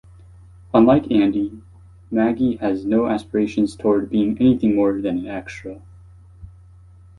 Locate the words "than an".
4.99-5.27